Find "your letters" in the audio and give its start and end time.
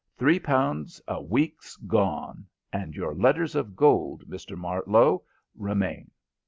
2.95-3.53